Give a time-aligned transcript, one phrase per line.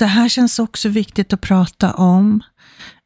[0.00, 2.42] det här känns också viktigt att prata om.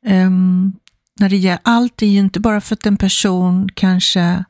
[0.07, 0.73] Um,
[1.21, 4.45] när det gäller, allt är ju inte bara för att en person kanske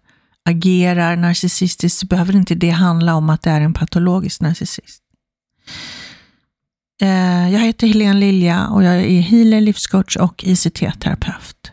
[0.44, 5.02] agerar narcissistiskt, så behöver inte det handla om att det är en patologisk narcissist.
[7.02, 11.72] Uh, jag heter Helene Lilja och jag är healer, livscoach och ICT-terapeut.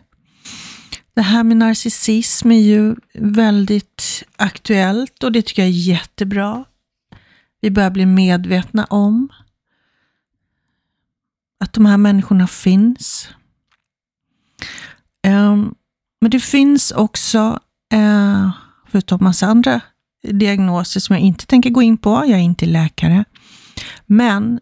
[1.14, 6.64] Det här med narcissism är ju väldigt aktuellt och det tycker jag är jättebra.
[7.60, 9.28] Vi börjar bli medvetna om
[11.62, 13.28] att de här människorna finns.
[15.26, 15.74] Ehm,
[16.20, 17.60] men det finns också,
[17.94, 18.50] eh,
[18.90, 19.80] förutom massa andra
[20.22, 23.24] diagnoser som jag inte tänker gå in på, jag är inte läkare,
[24.06, 24.60] men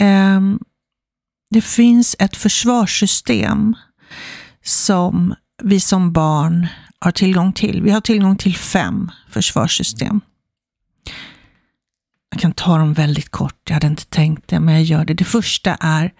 [0.00, 0.58] ehm,
[1.50, 3.76] det finns ett försvarssystem
[4.64, 6.66] som vi som barn
[6.98, 7.82] har tillgång till.
[7.82, 10.20] Vi har tillgång till fem försvarssystem.
[12.32, 15.14] Jag kan ta dem väldigt kort, jag hade inte tänkt det, men jag gör det.
[15.14, 16.12] Det första är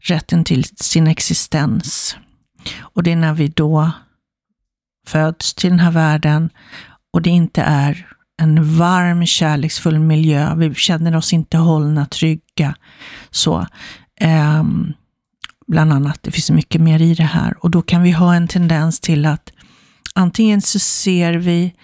[0.00, 2.16] rätten till sin existens.
[2.78, 3.90] Och det är när vi då
[5.06, 6.50] föds till den här världen
[7.12, 8.06] och det inte är
[8.42, 10.54] en varm, kärleksfull miljö.
[10.54, 12.74] Vi känner oss inte hållna, trygga.
[13.30, 13.66] Så,
[14.60, 14.92] um,
[15.66, 16.22] bland annat.
[16.22, 19.26] Det finns mycket mer i det här och då kan vi ha en tendens till
[19.26, 19.52] att
[20.14, 21.74] antingen så ser vi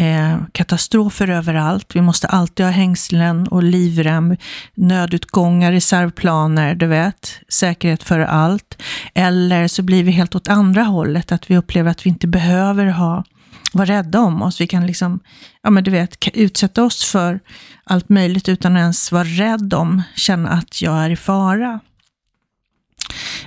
[0.00, 1.96] eh, katastrofer överallt.
[1.96, 4.36] Vi måste alltid ha hängslen och livrem,
[4.74, 8.82] nödutgångar, reservplaner, du vet, säkerhet för allt.
[9.14, 12.86] Eller så blir vi helt åt andra hållet, att vi upplever att vi inte behöver
[12.86, 13.24] ha
[13.72, 14.60] vara rädda om oss.
[14.60, 15.20] Vi kan liksom,
[15.62, 17.40] ja men du vet, utsätta oss för
[17.84, 21.80] allt möjligt utan att ens vara rädd om, känna att jag är i fara.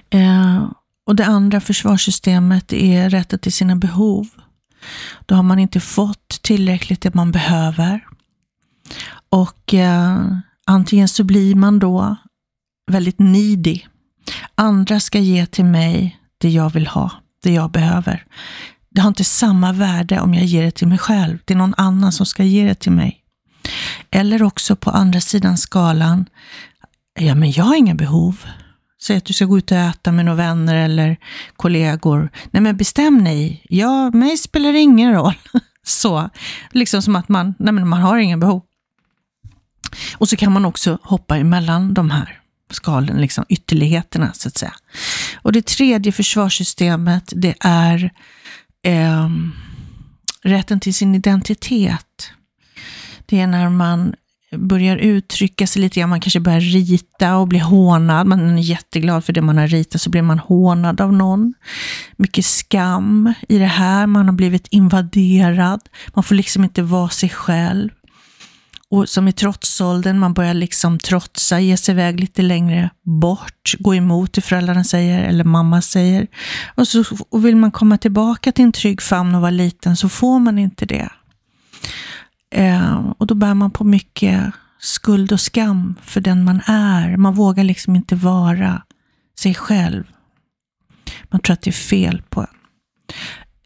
[0.09, 0.71] Eh,
[1.05, 4.27] och det andra försvarssystemet är rätten till sina behov.
[5.25, 8.07] Då har man inte fått tillräckligt det man behöver.
[9.29, 12.15] Och eh, antingen så blir man då
[12.91, 13.81] väldigt needy.
[14.55, 17.11] Andra ska ge till mig det jag vill ha,
[17.43, 18.25] det jag behöver.
[18.89, 21.37] Det har inte samma värde om jag ger det till mig själv.
[21.45, 23.19] Det är någon annan som ska ge det till mig.
[24.11, 26.25] Eller också på andra sidan skalan,
[27.19, 28.45] ja men jag har inga behov.
[29.03, 31.17] Säg att du ska gå ut och äta med några vänner eller
[31.55, 32.29] kollegor.
[32.51, 33.65] Nej men bestäm dig.
[33.69, 35.33] Ja, mig spelar det ingen roll.
[35.85, 36.29] Så,
[36.71, 38.61] liksom som att man, nej men man har ingen behov.
[40.13, 42.39] Och så kan man också hoppa emellan de här
[42.71, 44.73] skalen, liksom ytterligheterna så att säga.
[45.35, 48.11] Och det tredje försvarssystemet, det är
[48.83, 49.29] eh,
[50.41, 52.31] rätten till sin identitet.
[53.25, 54.15] Det är när man
[54.57, 56.09] börjar uttrycka sig lite grann.
[56.09, 58.27] Man kanske börjar rita och blir hånad.
[58.27, 61.53] Man är jätteglad för det man har ritat, så blir man hånad av någon.
[62.17, 64.07] Mycket skam i det här.
[64.07, 65.81] Man har blivit invaderad.
[66.13, 67.89] Man får liksom inte vara sig själv.
[68.93, 73.95] Och som i trotsåldern, man börjar liksom trotsa, ge sig iväg lite längre bort, gå
[73.95, 76.27] emot det föräldrarna säger eller mamma säger.
[76.75, 80.09] Och så och vill man komma tillbaka till en trygg famn och vara liten så
[80.09, 81.09] får man inte det.
[82.55, 87.17] Eh, och då bär man på mycket skuld och skam för den man är.
[87.17, 88.83] Man vågar liksom inte vara
[89.39, 90.03] sig själv.
[91.23, 92.47] Man tror att det är fel på en.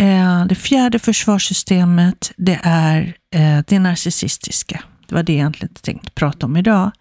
[0.08, 4.84] Eh, det fjärde försvarssystemet, det är eh, det narcissistiska.
[5.08, 6.92] Det var det jag egentligen tänkte prata om idag.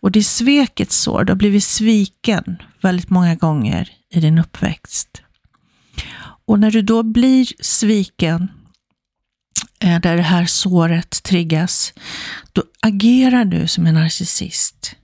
[0.00, 1.24] Och det är svekets sår.
[1.24, 5.22] Du har blivit sviken väldigt många gånger i din uppväxt.
[6.46, 8.48] Och när du då blir sviken
[9.84, 11.92] Eh, där det här såret triggas,
[12.52, 14.96] då agerar du som en narcissist.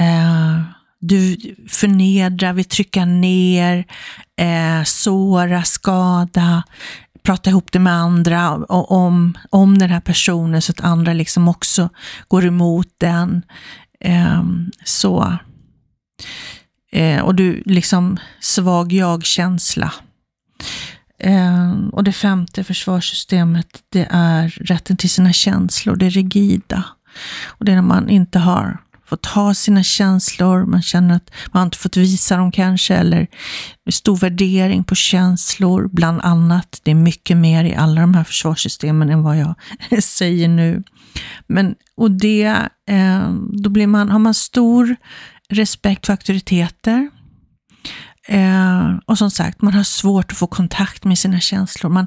[0.00, 0.60] Eh,
[1.00, 1.36] du
[1.68, 3.84] förnedrar, vill trycka ner,
[4.36, 6.62] eh, såra, skada,
[7.22, 11.88] prata ihop det med andra om, om den här personen så att andra liksom också
[12.28, 13.42] går emot den.
[14.00, 15.38] Ehm, så.
[17.22, 19.92] Och du liksom svag jag-känsla.
[21.20, 26.84] Eh, och det femte försvarssystemet, det är rätten till sina känslor, det rigida.
[27.46, 31.64] Och det är när man inte har fått ha sina känslor, man känner att man
[31.64, 33.26] inte fått visa dem kanske, eller
[33.90, 36.80] stor värdering på känslor, bland annat.
[36.82, 39.54] Det är mycket mer i alla de här försvarssystemen än vad jag
[40.02, 40.82] säger nu.
[41.46, 44.96] Men, och det, eh, då blir man, har man stor
[45.48, 47.10] respekt för auktoriteter,
[48.28, 51.90] Eh, och som sagt, man har svårt att få kontakt med sina känslor.
[51.90, 52.06] Man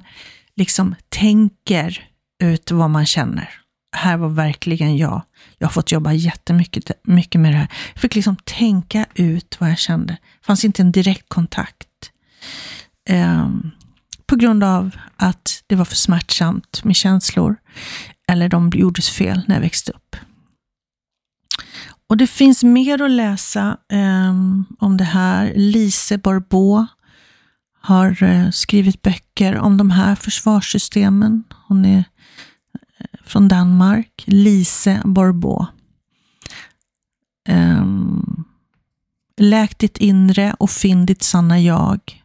[0.55, 2.09] liksom tänker
[2.43, 3.49] ut vad man känner.
[3.95, 5.21] Här var verkligen jag.
[5.57, 7.67] Jag har fått jobba jättemycket mycket med det här.
[7.93, 10.13] Jag fick liksom tänka ut vad jag kände.
[10.13, 11.87] Det fanns inte en direkt kontakt.
[13.09, 13.71] Ehm,
[14.25, 17.55] på grund av att det var för smärtsamt med känslor.
[18.27, 20.15] Eller de gjordes fel när jag växte upp.
[22.13, 24.33] Och det finns mer att läsa eh,
[24.79, 25.53] om det här.
[25.55, 26.85] Lise Barbeau
[27.81, 31.43] har eh, skrivit böcker om de här försvarssystemen.
[31.67, 34.23] Hon är eh, från Danmark.
[34.25, 35.65] Lise Barbeau.
[37.49, 37.85] Eh,
[39.37, 42.23] Läk ditt inre och finn ditt sanna jag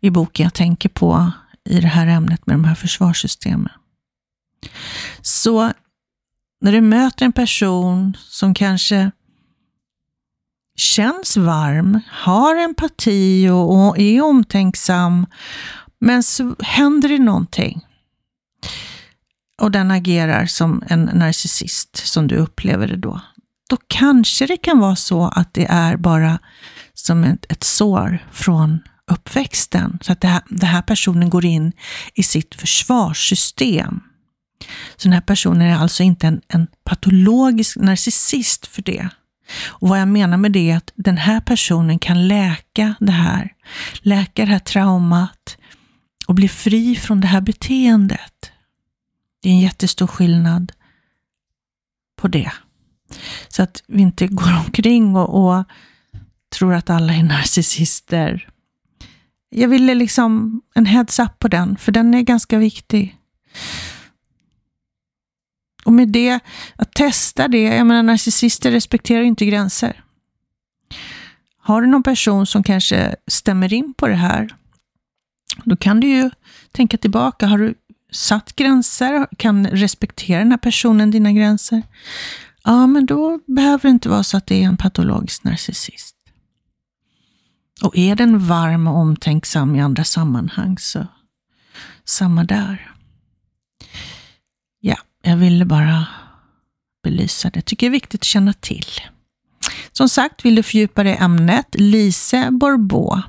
[0.00, 1.32] i boken jag tänker på
[1.64, 3.72] i det här ämnet med de här försvarssystemen.
[5.22, 5.72] Så
[6.60, 9.10] när du möter en person som kanske
[10.76, 15.26] känns varm, har empati och, och är omtänksam,
[15.98, 17.86] men så händer det någonting.
[19.58, 23.20] Och den agerar som en narcissist, som du upplever det då.
[23.70, 26.38] Då kanske det kan vara så att det är bara
[26.94, 28.78] som ett, ett sår från
[29.10, 29.98] uppväxten.
[30.02, 31.72] Så att det här, den här personen går in
[32.14, 34.00] i sitt försvarssystem.
[34.96, 39.08] Så den här personen är alltså inte en, en patologisk narcissist för det.
[39.66, 43.52] Och Vad jag menar med det är att den här personen kan läka det här,
[44.00, 45.56] läka det här traumat
[46.26, 48.52] och bli fri från det här beteendet.
[49.42, 50.72] Det är en jättestor skillnad
[52.16, 52.52] på det.
[53.48, 55.64] Så att vi inte går omkring och, och
[56.58, 58.48] tror att alla är narcissister.
[59.50, 63.16] Jag ville liksom en heads up på den, för den är ganska viktig.
[65.84, 66.40] Och med det,
[66.76, 70.04] att testa det, jag menar narcissister respekterar inte gränser.
[71.58, 74.48] Har du någon person som kanske stämmer in på det här,
[75.64, 76.30] då kan du ju
[76.72, 77.46] tänka tillbaka.
[77.46, 77.74] Har du
[78.12, 79.26] satt gränser?
[79.36, 81.82] Kan respektera den här personen dina gränser?
[82.64, 86.16] Ja, men då behöver det inte vara så att det är en patologisk narcissist.
[87.82, 91.06] Och är den varm och omtänksam i andra sammanhang så
[92.04, 92.94] samma där.
[95.22, 96.06] Jag ville bara
[97.02, 97.56] belysa det.
[97.56, 98.86] Jag Tycker det är viktigt att känna till.
[99.92, 103.22] Som sagt, vill du fördjupa dig i ämnet, Lise Borbå.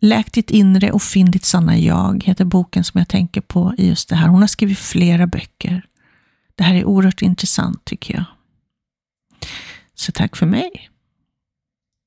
[0.00, 3.88] Läk ditt inre och finn ditt sanna jag, heter boken som jag tänker på i
[3.88, 4.28] just det här.
[4.28, 5.82] Hon har skrivit flera böcker.
[6.54, 8.24] Det här är oerhört intressant tycker jag.
[9.94, 10.90] Så tack för mig.